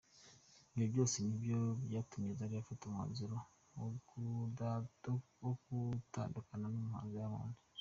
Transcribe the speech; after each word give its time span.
Ibyo 0.73 0.85
byose 0.93 1.17
nibyo 1.21 1.57
byatumye 1.85 2.29
Zari 2.39 2.55
afata 2.57 2.81
umwanzuro 2.85 3.35
wo 5.41 5.49
gutandukana 5.99 6.65
n’umuhanzi 6.69 7.13
Diamond. 7.17 7.53